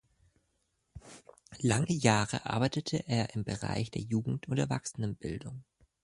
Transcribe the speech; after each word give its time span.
Lange 1.59 1.93
Jahre 1.93 2.47
arbeitete 2.47 3.07
er 3.07 3.35
im 3.35 3.43
Bereich 3.43 3.91
der 3.91 4.01
Jugend- 4.01 4.47
und 4.47 4.57
Erwachsenenbildung. 4.57 5.63